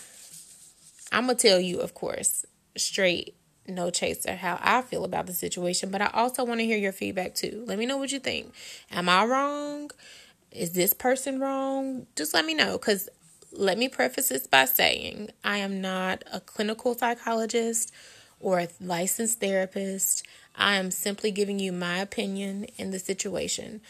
I'm 1.12 1.26
going 1.26 1.36
to 1.36 1.48
tell 1.48 1.60
you, 1.60 1.80
of 1.80 1.96
course, 1.96 2.46
straight, 2.78 3.34
no 3.68 3.90
chaser, 3.90 4.36
how 4.36 4.60
I 4.62 4.84
feel 4.84 5.04
about 5.04 5.26
the 5.26 5.34
situation. 5.34 5.90
But 5.90 6.04
I 6.04 6.12
also 6.14 6.46
want 6.46 6.60
to 6.60 6.66
hear 6.68 6.78
your 6.78 6.92
feedback 6.92 7.34
too. 7.34 7.64
Let 7.66 7.80
me 7.80 7.88
know 7.88 7.98
what 7.98 8.12
you 8.12 8.20
think. 8.20 8.54
Am 8.92 9.10
I 9.10 9.26
wrong? 9.26 9.90
Is 10.52 10.74
this 10.74 10.94
person 10.94 11.40
wrong? 11.40 12.06
Just 12.16 12.36
let 12.36 12.46
me 12.46 12.54
know. 12.54 12.78
Because 12.78 13.10
let 13.52 13.80
me 13.80 13.90
preface 13.90 14.30
this 14.30 14.46
by 14.46 14.66
saying 14.66 15.32
I 15.44 15.58
am 15.58 15.82
not 15.82 16.24
a 16.32 16.40
clinical 16.40 16.96
psychologist 16.96 17.92
or 18.40 18.60
a 18.60 18.68
licensed 18.80 19.40
therapist. 19.40 20.24
I 20.56 20.76
am 20.76 20.92
simply 20.92 21.32
giving 21.32 21.58
you 21.58 21.72
my 21.72 21.98
opinion 21.98 22.66
in 22.78 22.92
the 22.92 23.00
situation. 23.00 23.82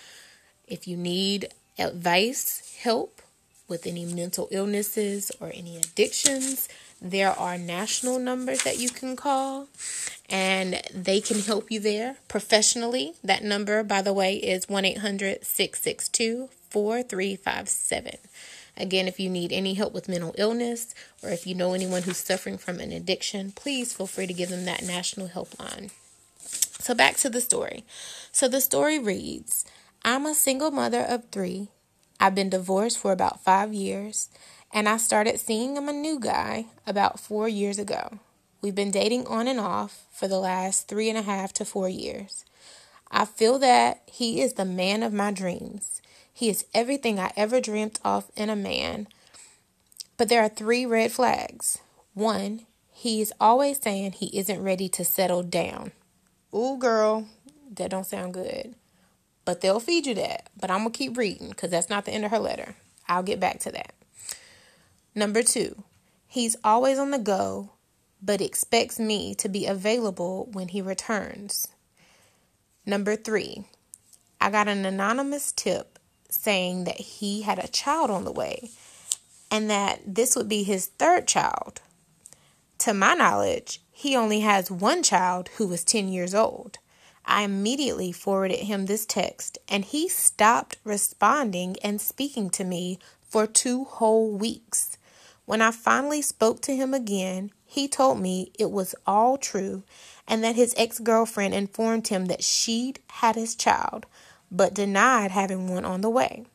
If 0.70 0.88
you 0.88 0.96
need 0.96 1.50
advice, 1.78 2.78
help 2.82 3.22
with 3.68 3.86
any 3.86 4.06
mental 4.06 4.48
illnesses 4.52 5.32
or 5.40 5.52
any 5.54 5.78
addictions, 5.78 6.70
there 7.02 7.32
are 7.32 7.58
national 7.58 8.20
numbers 8.20 8.64
that 8.64 8.80
you 8.80 8.90
can 8.90 9.16
call 9.16 9.68
and 10.30 10.82
they 10.94 11.22
can 11.22 11.40
help 11.40 11.72
you 11.72 11.80
there 11.80 12.18
professionally. 12.28 13.14
That 13.24 13.44
number, 13.44 13.84
by 13.84 14.02
the 14.02 14.14
way, 14.14 14.36
is 14.36 14.70
1 14.70 14.86
800 14.86 15.46
662 15.46 16.50
4357. 16.70 18.18
Again, 18.78 19.08
if 19.08 19.20
you 19.20 19.30
need 19.30 19.52
any 19.52 19.74
help 19.74 19.94
with 19.94 20.08
mental 20.08 20.36
illness 20.38 20.94
or 21.22 21.30
if 21.30 21.46
you 21.46 21.56
know 21.56 21.74
anyone 21.74 22.04
who's 22.04 22.18
suffering 22.18 22.58
from 22.58 22.80
an 22.80 22.92
addiction, 22.92 23.52
please 23.52 23.94
feel 23.94 24.08
free 24.08 24.28
to 24.28 24.34
give 24.34 24.50
them 24.50 24.66
that 24.66 24.84
national 24.84 25.30
helpline. 25.30 25.92
So, 26.80 26.96
back 26.96 27.18
to 27.18 27.30
the 27.30 27.42
story. 27.42 27.84
So, 28.32 28.48
the 28.48 28.62
story 28.62 28.98
reads 28.98 29.66
I'm 30.04 30.26
a 30.26 30.34
single 30.34 30.72
mother 30.72 31.02
of 31.02 31.26
three. 31.30 31.68
I've 32.22 32.34
been 32.34 32.50
divorced 32.50 32.98
for 32.98 33.12
about 33.12 33.44
five 33.44 33.74
years, 33.74 34.30
and 34.74 34.88
I 34.88 34.96
started 34.96 35.40
seeing 35.40 35.76
him 35.76 35.90
a 35.90 35.94
new 35.94 36.20
guy 36.20 36.68
about 36.88 37.20
four 37.20 37.50
years 37.50 37.78
ago. 37.78 38.20
We've 38.62 38.76
been 38.76 38.92
dating 38.92 39.28
on 39.28 39.48
and 39.48 39.60
off 39.60 40.06
for 40.12 40.28
the 40.28 40.40
last 40.40 40.88
three 40.88 41.10
and 41.10 41.18
a 41.18 41.22
half 41.22 41.52
to 41.54 41.66
four 41.66 41.90
years. 41.90 42.46
I 43.12 43.26
feel 43.26 43.60
that 43.60 44.02
he 44.06 44.42
is 44.42 44.54
the 44.54 44.66
man 44.66 45.04
of 45.04 45.14
my 45.14 45.32
dreams. 45.32 46.02
He 46.34 46.50
is 46.50 46.66
everything 46.74 47.20
I 47.20 47.32
ever 47.36 47.60
dreamt 47.60 48.00
of 48.06 48.32
in 48.38 48.50
a 48.50 48.56
man. 48.56 49.08
But 50.16 50.30
there 50.30 50.42
are 50.42 50.50
three 50.50 50.86
red 50.86 51.12
flags. 51.12 51.80
One, 52.14 52.66
he 52.92 53.22
is 53.22 53.34
always 53.40 53.82
saying 53.82 54.14
he 54.14 54.38
isn't 54.38 54.64
ready 54.64 54.88
to 54.90 55.04
settle 55.04 55.44
down. 55.44 55.92
Ooh, 56.54 56.78
girl, 56.78 57.28
that 57.76 57.92
don't 57.92 58.06
sound 58.06 58.34
good. 58.34 58.76
But 59.46 59.62
they'll 59.62 59.80
feed 59.80 60.06
you 60.06 60.16
that. 60.16 60.50
But 60.60 60.70
I'm 60.70 60.80
going 60.80 60.92
to 60.92 60.98
keep 60.98 61.18
reading 61.18 61.50
because 61.50 61.72
that's 61.72 61.90
not 61.90 62.06
the 62.06 62.12
end 62.12 62.26
of 62.26 62.32
her 62.32 62.40
letter. 62.40 62.76
I'll 63.08 63.24
get 63.24 63.40
back 63.40 63.60
to 63.62 63.72
that. 63.72 63.94
Number 65.16 65.42
two, 65.42 65.84
he's 66.28 66.56
always 66.64 67.00
on 67.00 67.12
the 67.12 67.20
go, 67.20 67.72
but 68.22 68.42
expects 68.42 69.00
me 69.00 69.34
to 69.36 69.50
be 69.50 69.66
available 69.66 70.50
when 70.52 70.70
he 70.70 70.82
returns. 70.82 71.68
Number 72.86 73.16
three, 73.16 73.66
I 74.40 74.50
got 74.50 74.68
an 74.68 74.86
anonymous 74.86 75.52
tip 75.52 76.00
saying 76.30 76.84
that 76.86 77.00
he 77.00 77.42
had 77.42 77.60
a 77.60 77.68
child 77.68 78.12
on 78.12 78.24
the 78.24 78.32
way 78.32 78.70
and 79.52 79.70
that 79.70 80.02
this 80.06 80.36
would 80.36 80.48
be 80.48 80.64
his 80.64 80.88
third 80.88 81.28
child. 81.28 81.82
To 82.80 82.94
my 82.94 83.14
knowledge, 83.14 83.82
he 83.92 84.16
only 84.16 84.42
has 84.42 84.72
one 84.72 85.04
child 85.04 85.50
who 85.58 85.72
is 85.74 85.84
10 85.84 86.08
years 86.10 86.34
old. 86.34 86.78
I 87.30 87.44
immediately 87.44 88.12
forwarded 88.12 88.62
him 88.62 88.88
this 88.88 89.06
text 89.06 89.60
and 89.70 89.86
he 89.86 90.10
stopped 90.10 90.78
responding 90.84 91.78
and 91.84 92.02
speaking 92.02 92.50
to 92.50 92.64
me 92.64 92.98
for 93.22 93.46
two 93.46 93.84
whole 93.84 94.32
weeks. 94.32 94.98
When 95.46 95.62
I 95.62 95.70
finally 95.70 96.24
spoke 96.24 96.62
to 96.64 96.76
him 96.76 96.92
again, 96.92 97.52
he 97.66 97.88
told 97.88 98.20
me 98.20 98.52
it 98.58 98.72
was 98.72 98.96
all 99.06 99.38
true 99.38 99.84
and 100.28 100.44
that 100.44 100.56
his 100.56 100.74
ex 100.76 101.00
girlfriend 101.00 101.54
informed 101.54 102.08
him 102.08 102.26
that 102.26 102.44
she'd 102.44 103.00
had 103.08 103.36
his 103.36 103.56
child, 103.56 104.08
but 104.52 104.74
denied 104.74 105.30
having 105.30 105.70
one 105.70 105.86
on 105.86 106.02
the 106.02 106.10
way. 106.10 106.46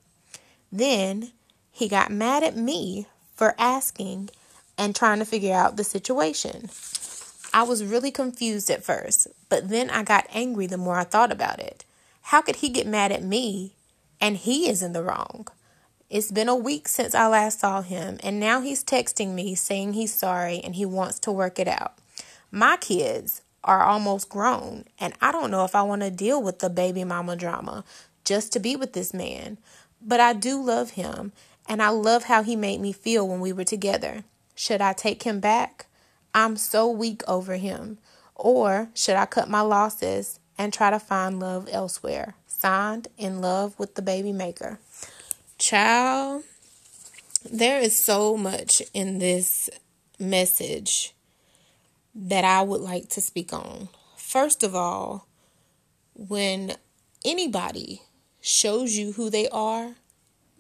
Then 0.73 1.31
he 1.71 1.89
got 1.89 2.11
mad 2.11 2.43
at 2.43 2.57
me 2.57 3.07
for 3.37 3.55
asking 3.59 4.31
and 4.77 4.95
trying 4.95 5.21
to 5.21 5.25
figure 5.25 5.55
out 5.55 5.77
the 5.77 5.85
situation. 5.85 6.69
I 7.55 7.63
was 7.63 7.85
really 7.85 8.11
confused 8.11 8.69
at 8.69 8.83
first, 8.83 9.29
but 9.49 9.69
then 9.69 9.89
I 9.89 10.03
got 10.03 10.27
angry 10.35 10.67
the 10.67 10.77
more 10.77 10.99
I 10.99 11.05
thought 11.05 11.31
about 11.31 11.61
it. 11.61 11.85
How 12.23 12.43
could 12.43 12.57
he 12.57 12.69
get 12.69 12.85
mad 12.85 13.13
at 13.13 13.23
me 13.23 13.75
and 14.21 14.37
he 14.37 14.69
is 14.69 14.83
in 14.83 14.93
the 14.93 15.05
wrong? 15.05 15.47
It's 16.11 16.33
been 16.33 16.49
a 16.49 16.57
week 16.57 16.89
since 16.89 17.15
I 17.15 17.29
last 17.29 17.61
saw 17.61 17.81
him, 17.81 18.19
and 18.25 18.41
now 18.41 18.61
he's 18.61 18.83
texting 18.83 19.35
me 19.35 19.55
saying 19.55 19.93
he's 19.93 20.13
sorry 20.13 20.63
and 20.65 20.75
he 20.75 20.85
wants 20.85 21.21
to 21.21 21.31
work 21.31 21.61
it 21.61 21.69
out. 21.69 21.95
My 22.51 22.77
kids 22.77 23.41
are 23.63 23.85
almost 23.85 24.29
grown, 24.29 24.87
and 24.99 25.15
I 25.21 25.31
don't 25.31 25.53
know 25.53 25.65
if 25.65 25.77
I 25.77 25.83
want 25.83 26.03
to 26.03 26.11
deal 26.11 26.43
with 26.43 26.59
the 26.59 26.69
baby 26.69 27.05
mama 27.05 27.37
drama 27.37 27.85
just 28.25 28.53
to 28.55 28.59
be 28.59 28.75
with 28.75 28.95
this 28.95 29.15
man. 29.15 29.59
But 30.03 30.19
I 30.19 30.33
do 30.33 30.61
love 30.61 30.91
him, 30.91 31.31
and 31.69 31.81
I 31.81 31.91
love 31.91 32.25
how 32.25 32.43
he 32.43 32.57
made 32.57 32.81
me 32.81 32.93
feel 32.93 33.29
when 33.29 33.39
we 33.39 33.53
were 33.53 33.63
together. 33.63 34.25
Should 34.57 34.81
I 34.81 34.93
take 34.93 35.23
him 35.23 35.39
back? 35.39 35.87
I'm 36.35 36.57
so 36.57 36.91
weak 36.91 37.23
over 37.29 37.57
him. 37.57 37.99
Or 38.35 38.91
should 38.95 39.17
I 39.17 39.27
cut 39.27 39.49
my 39.49 39.61
losses 39.61 40.41
and 40.59 40.73
try 40.73 40.91
to 40.91 40.99
find 40.99 41.39
love 41.39 41.69
elsewhere? 41.71 42.35
Signed, 42.47 43.09
in 43.17 43.41
love 43.41 43.79
with 43.79 43.95
the 43.95 44.03
baby 44.03 44.33
maker. 44.33 44.81
Child, 45.59 46.43
there 47.51 47.81
is 47.81 47.97
so 47.97 48.37
much 48.37 48.83
in 48.93 49.19
this 49.19 49.71
message 50.19 51.15
that 52.15 52.45
I 52.45 52.63
would 52.63 52.81
like 52.81 53.09
to 53.11 53.21
speak 53.21 53.53
on. 53.53 53.89
First 54.17 54.63
of 54.63 54.75
all, 54.75 55.29
when 56.15 56.75
anybody 57.25 58.03
shows 58.41 58.97
you 58.97 59.13
who 59.13 59.31
they 59.31 59.49
are, 59.49 59.95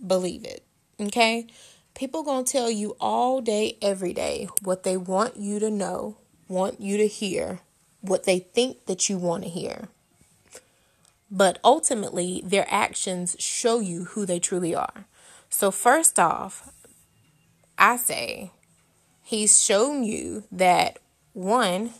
believe 0.04 0.44
it. 0.44 0.64
Okay? 1.00 1.46
People 1.94 2.24
going 2.24 2.44
to 2.44 2.52
tell 2.52 2.70
you 2.70 2.96
all 3.00 3.40
day 3.40 3.78
every 3.80 4.12
day 4.12 4.48
what 4.62 4.82
they 4.82 4.96
want 4.96 5.36
you 5.36 5.60
to 5.60 5.70
know, 5.70 6.16
want 6.48 6.80
you 6.80 6.96
to 6.96 7.06
hear, 7.06 7.60
what 8.00 8.24
they 8.24 8.40
think 8.40 8.86
that 8.86 9.08
you 9.08 9.16
want 9.16 9.44
to 9.44 9.48
hear. 9.48 9.88
But 11.30 11.58
ultimately, 11.64 12.42
their 12.44 12.66
actions 12.68 13.36
show 13.38 13.78
you 13.78 14.04
who 14.04 14.26
they 14.26 14.38
truly 14.38 14.74
are. 14.74 15.06
So 15.48 15.70
first 15.70 16.18
off, 16.18 16.70
I 17.78 17.96
say 17.96 18.50
he's 19.22 19.62
shown 19.62 20.02
you 20.04 20.44
that 20.50 20.98
one, 21.32 21.90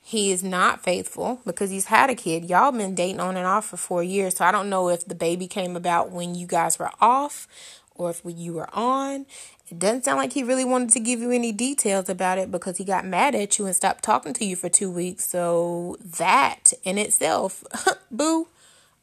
he 0.00 0.30
is 0.30 0.44
not 0.44 0.82
faithful 0.82 1.40
because 1.44 1.70
he's 1.70 1.86
had 1.86 2.10
a 2.10 2.14
kid. 2.14 2.44
Y'all 2.44 2.72
been 2.72 2.94
dating 2.94 3.20
on 3.20 3.36
and 3.36 3.46
off 3.46 3.66
for 3.66 3.76
four 3.76 4.02
years. 4.02 4.36
So 4.36 4.44
I 4.44 4.52
don't 4.52 4.68
know 4.68 4.88
if 4.88 5.06
the 5.06 5.14
baby 5.14 5.46
came 5.46 5.76
about 5.76 6.10
when 6.10 6.34
you 6.34 6.46
guys 6.46 6.78
were 6.78 6.90
off 7.00 7.48
or 7.94 8.10
if 8.10 8.22
you 8.24 8.54
were 8.54 8.68
on. 8.72 9.26
It 9.68 9.78
doesn't 9.78 10.04
sound 10.04 10.18
like 10.18 10.32
he 10.32 10.42
really 10.42 10.64
wanted 10.64 10.90
to 10.90 11.00
give 11.00 11.20
you 11.20 11.30
any 11.30 11.52
details 11.52 12.08
about 12.08 12.38
it 12.38 12.50
because 12.50 12.76
he 12.76 12.84
got 12.84 13.06
mad 13.06 13.34
at 13.34 13.58
you 13.58 13.66
and 13.66 13.74
stopped 13.74 14.04
talking 14.04 14.34
to 14.34 14.44
you 14.44 14.56
for 14.56 14.68
two 14.68 14.90
weeks. 14.90 15.28
So 15.28 15.96
that 16.00 16.72
in 16.82 16.98
itself, 16.98 17.64
boo, 18.10 18.48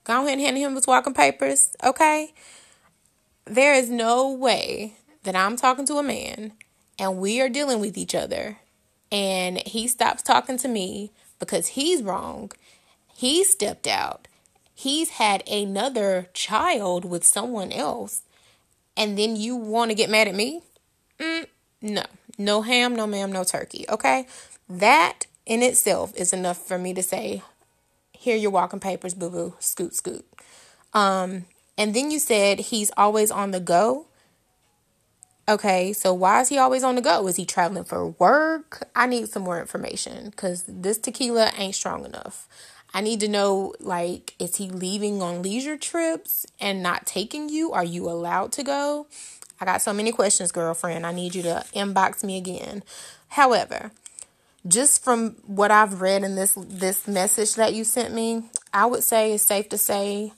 go 0.03 0.19
ahead 0.19 0.33
and 0.33 0.41
hand 0.41 0.57
him 0.57 0.75
his 0.75 0.87
walking 0.87 1.13
papers, 1.13 1.75
okay? 1.83 2.33
There 3.45 3.73
is 3.73 3.89
no 3.89 4.31
way 4.31 4.93
that 5.23 5.35
I'm 5.35 5.55
talking 5.55 5.85
to 5.87 5.95
a 5.95 6.03
man 6.03 6.53
and 6.99 7.17
we 7.17 7.41
are 7.41 7.49
dealing 7.49 7.79
with 7.79 7.97
each 7.97 8.13
other 8.13 8.57
and 9.11 9.57
he 9.67 9.87
stops 9.87 10.21
talking 10.21 10.57
to 10.59 10.67
me 10.67 11.11
because 11.39 11.69
he's 11.69 12.01
wrong. 12.01 12.51
He 13.13 13.43
stepped 13.43 13.87
out. 13.87 14.27
He's 14.73 15.11
had 15.11 15.47
another 15.47 16.29
child 16.33 17.05
with 17.05 17.23
someone 17.23 17.71
else. 17.71 18.23
And 18.97 19.17
then 19.17 19.35
you 19.35 19.55
want 19.55 19.91
to 19.91 19.95
get 19.95 20.09
mad 20.09 20.27
at 20.27 20.35
me? 20.35 20.61
Mm, 21.19 21.47
no. 21.81 22.03
No 22.37 22.61
ham, 22.61 22.95
no 22.95 23.07
ma'am, 23.07 23.31
no 23.31 23.43
turkey. 23.43 23.85
Okay? 23.89 24.27
That 24.69 25.25
in 25.45 25.63
itself 25.63 26.13
is 26.15 26.33
enough 26.33 26.57
for 26.57 26.77
me 26.77 26.93
to 26.93 27.03
say, 27.03 27.41
here 28.11 28.37
your 28.37 28.51
walking 28.51 28.79
papers, 28.79 29.13
boo 29.13 29.29
boo, 29.29 29.53
scoot, 29.59 29.95
scoot. 29.95 30.25
Um, 30.93 31.45
and 31.77 31.93
then 31.93 32.11
you 32.11 32.19
said 32.19 32.59
he's 32.59 32.91
always 32.95 33.31
on 33.31 33.51
the 33.51 33.59
go. 33.59 34.05
Okay, 35.49 35.91
so 35.91 36.13
why 36.13 36.41
is 36.41 36.49
he 36.49 36.57
always 36.57 36.83
on 36.83 36.95
the 36.95 37.01
go? 37.01 37.27
Is 37.27 37.35
he 37.35 37.45
traveling 37.45 37.83
for 37.83 38.07
work? 38.07 38.87
I 38.95 39.07
need 39.07 39.27
some 39.29 39.43
more 39.43 39.59
information 39.59 40.29
because 40.29 40.63
this 40.67 40.97
tequila 40.97 41.51
ain't 41.57 41.75
strong 41.75 42.05
enough. 42.05 42.47
I 42.93 43.01
need 43.01 43.19
to 43.21 43.27
know 43.27 43.73
like, 43.79 44.35
is 44.39 44.57
he 44.57 44.69
leaving 44.69 45.21
on 45.21 45.41
leisure 45.41 45.77
trips 45.77 46.45
and 46.59 46.83
not 46.83 47.05
taking 47.05 47.49
you? 47.49 47.71
Are 47.71 47.83
you 47.83 48.09
allowed 48.09 48.51
to 48.53 48.63
go? 48.63 49.07
I 49.59 49.65
got 49.65 49.81
so 49.81 49.93
many 49.93 50.11
questions, 50.11 50.51
girlfriend. 50.51 51.05
I 51.05 51.13
need 51.13 51.35
you 51.35 51.43
to 51.43 51.63
inbox 51.73 52.23
me 52.23 52.37
again. 52.37 52.83
However, 53.29 53.91
just 54.67 55.03
from 55.03 55.35
what 55.45 55.71
I've 55.71 56.01
read 56.01 56.23
in 56.23 56.35
this 56.35 56.53
this 56.55 57.07
message 57.07 57.55
that 57.55 57.73
you 57.73 57.83
sent 57.83 58.13
me, 58.13 58.43
I 58.73 58.85
would 58.85 59.03
say 59.03 59.33
it's 59.33 59.43
safe 59.43 59.69
to 59.69 59.77
say 59.77 60.33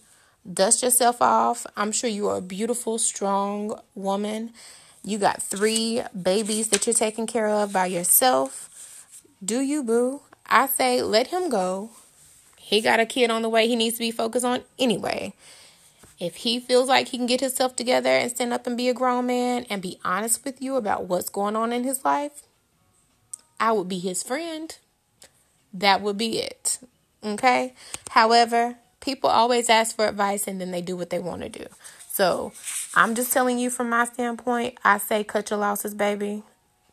dust 0.52 0.84
yourself 0.84 1.22
off. 1.22 1.66
I'm 1.76 1.92
sure 1.92 2.10
you 2.10 2.28
are 2.28 2.38
a 2.38 2.42
beautiful, 2.42 2.98
strong 2.98 3.80
woman. 3.96 4.52
You 5.04 5.18
got 5.18 5.42
three 5.42 6.02
babies 6.22 6.70
that 6.70 6.86
you're 6.86 6.94
taking 6.94 7.28
care 7.28 7.50
of 7.50 7.74
by 7.74 7.88
yourself. 7.88 8.70
Do 9.44 9.60
you, 9.60 9.84
boo? 9.84 10.22
I 10.46 10.68
say 10.68 11.02
let 11.02 11.28
him 11.28 11.50
go. 11.50 11.92
He 12.64 12.80
got 12.80 13.02
a 13.02 13.06
kid 13.06 13.30
on 13.30 13.42
the 13.42 13.50
way 13.50 13.68
he 13.68 13.76
needs 13.76 13.96
to 13.96 14.00
be 14.00 14.10
focused 14.10 14.46
on 14.46 14.64
anyway. 14.80 15.34
If 16.18 16.38
he 16.38 16.62
feels 16.62 16.88
like 16.88 17.10
he 17.10 17.18
can 17.18 17.28
get 17.28 17.42
himself 17.42 17.76
together 17.76 18.10
and 18.10 18.32
stand 18.32 18.54
up 18.54 18.66
and 18.66 18.78
be 18.78 18.88
a 18.88 18.94
grown 18.94 19.28
man 19.28 19.66
and 19.70 19.82
be 19.82 20.00
honest 20.06 20.46
with 20.46 20.62
you 20.62 20.78
about 20.78 21.04
what's 21.04 21.28
going 21.28 21.58
on 21.58 21.74
in 21.74 21.84
his 21.84 22.06
life, 22.06 22.44
I 23.60 23.74
would 23.74 23.90
be 23.90 24.00
his 24.00 24.24
friend. 24.24 24.76
That 25.74 26.02
would 26.02 26.18
be 26.18 26.40
it. 26.40 26.80
Okay? 27.22 27.74
However, 28.12 28.78
people 29.02 29.30
always 29.30 29.70
ask 29.70 29.98
for 29.98 30.08
advice 30.08 30.48
and 30.48 30.62
then 30.62 30.72
they 30.72 30.82
do 30.82 30.96
what 30.96 31.10
they 31.10 31.20
want 31.20 31.42
to 31.42 31.50
do. 31.50 31.66
So 32.10 32.54
I'm 32.96 33.14
just 33.14 33.34
telling 33.34 33.60
you 33.60 33.70
from 33.70 33.90
my 33.90 34.06
standpoint, 34.06 34.78
I 34.86 35.00
say 35.00 35.26
cut 35.26 35.50
your 35.50 35.60
losses, 35.60 35.94
baby. 35.94 36.44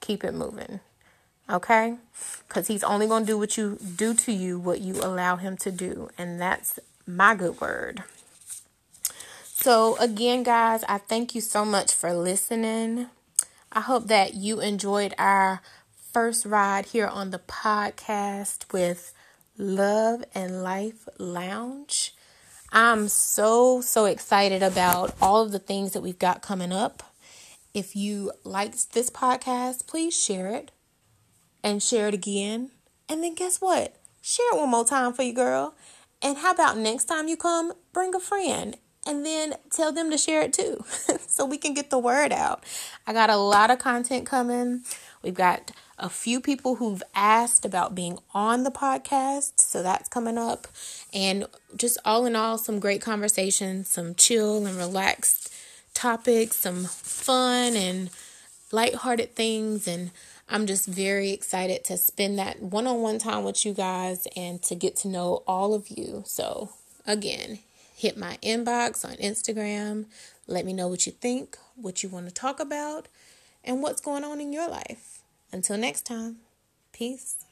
Keep 0.00 0.24
it 0.24 0.34
moving. 0.34 0.80
Okay? 1.50 1.96
Because 2.46 2.68
he's 2.68 2.84
only 2.84 3.06
going 3.06 3.24
to 3.24 3.32
do 3.32 3.38
what 3.38 3.56
you 3.56 3.78
do 3.96 4.14
to 4.14 4.32
you, 4.32 4.58
what 4.58 4.80
you 4.80 4.94
allow 4.94 5.36
him 5.36 5.56
to 5.58 5.70
do. 5.70 6.08
And 6.16 6.40
that's 6.40 6.78
my 7.06 7.34
good 7.34 7.60
word. 7.60 8.04
So, 9.44 9.96
again, 9.98 10.42
guys, 10.42 10.84
I 10.88 10.98
thank 10.98 11.34
you 11.34 11.40
so 11.40 11.64
much 11.64 11.92
for 11.92 12.14
listening. 12.14 13.06
I 13.72 13.80
hope 13.80 14.06
that 14.06 14.34
you 14.34 14.60
enjoyed 14.60 15.14
our 15.18 15.60
first 16.12 16.46
ride 16.46 16.86
here 16.86 17.06
on 17.06 17.30
the 17.30 17.38
podcast 17.40 18.72
with 18.72 19.12
Love 19.58 20.24
and 20.34 20.62
Life 20.62 21.08
Lounge. 21.18 22.14
I'm 22.72 23.08
so, 23.08 23.80
so 23.80 24.06
excited 24.06 24.62
about 24.62 25.14
all 25.20 25.42
of 25.42 25.52
the 25.52 25.58
things 25.58 25.92
that 25.92 26.00
we've 26.00 26.18
got 26.18 26.40
coming 26.40 26.72
up. 26.72 27.02
If 27.74 27.94
you 27.94 28.32
liked 28.44 28.92
this 28.92 29.10
podcast, 29.10 29.86
please 29.86 30.18
share 30.18 30.48
it 30.48 30.70
and 31.62 31.82
share 31.82 32.08
it 32.08 32.14
again. 32.14 32.70
And 33.08 33.22
then 33.22 33.34
guess 33.34 33.60
what? 33.60 33.96
Share 34.22 34.52
it 34.52 34.58
one 34.58 34.70
more 34.70 34.84
time 34.84 35.12
for 35.12 35.22
you, 35.22 35.32
girl. 35.32 35.74
And 36.22 36.38
how 36.38 36.52
about 36.52 36.76
next 36.76 37.06
time 37.06 37.28
you 37.28 37.36
come, 37.36 37.72
bring 37.92 38.14
a 38.14 38.20
friend 38.20 38.76
and 39.06 39.24
then 39.24 39.54
tell 39.70 39.92
them 39.92 40.10
to 40.10 40.18
share 40.18 40.42
it 40.42 40.52
too 40.52 40.84
so 41.26 41.44
we 41.44 41.56
can 41.56 41.74
get 41.74 41.90
the 41.90 41.98
word 41.98 42.32
out. 42.32 42.64
I 43.06 43.12
got 43.12 43.30
a 43.30 43.36
lot 43.36 43.70
of 43.70 43.78
content 43.78 44.26
coming. 44.26 44.82
We've 45.22 45.34
got 45.34 45.72
a 45.98 46.08
few 46.08 46.40
people 46.40 46.76
who've 46.76 47.02
asked 47.14 47.64
about 47.64 47.94
being 47.94 48.18
on 48.32 48.62
the 48.62 48.70
podcast, 48.70 49.60
so 49.60 49.82
that's 49.82 50.08
coming 50.08 50.38
up. 50.38 50.66
And 51.12 51.46
just 51.76 51.98
all 52.04 52.26
in 52.26 52.36
all, 52.36 52.56
some 52.58 52.80
great 52.80 53.02
conversations, 53.02 53.88
some 53.88 54.14
chill 54.14 54.64
and 54.66 54.76
relaxed 54.76 55.52
topics, 55.92 56.56
some 56.56 56.84
fun 56.84 57.76
and 57.76 58.10
lighthearted 58.72 59.34
things. 59.34 59.86
And 59.86 60.10
I'm 60.52 60.66
just 60.66 60.86
very 60.86 61.30
excited 61.30 61.84
to 61.84 61.96
spend 61.96 62.36
that 62.40 62.60
one 62.60 62.88
on 62.88 63.02
one 63.02 63.20
time 63.20 63.44
with 63.44 63.64
you 63.64 63.72
guys 63.72 64.26
and 64.36 64.60
to 64.64 64.74
get 64.74 64.96
to 64.96 65.08
know 65.08 65.44
all 65.46 65.74
of 65.74 65.88
you. 65.90 66.24
So, 66.26 66.70
again, 67.06 67.60
hit 67.94 68.18
my 68.18 68.36
inbox 68.42 69.04
on 69.04 69.12
Instagram. 69.18 70.06
Let 70.48 70.66
me 70.66 70.72
know 70.72 70.88
what 70.88 71.06
you 71.06 71.12
think, 71.12 71.56
what 71.76 72.02
you 72.02 72.08
want 72.08 72.26
to 72.26 72.34
talk 72.34 72.58
about, 72.58 73.06
and 73.64 73.80
what's 73.80 74.00
going 74.00 74.24
on 74.24 74.40
in 74.40 74.52
your 74.52 74.68
life. 74.68 75.20
Until 75.52 75.78
next 75.78 76.04
time, 76.04 76.38
peace. 76.92 77.44